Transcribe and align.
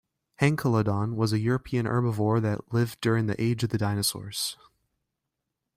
"Henkelodon" 0.41 1.13
was 1.15 1.31
a 1.31 1.37
European 1.37 1.85
herbivore 1.85 2.41
that 2.41 2.73
lived 2.73 2.99
during 3.01 3.27
the 3.27 3.39
"age 3.39 3.63
of 3.63 3.69
the 3.69 3.77
dinosaurs". 3.77 4.57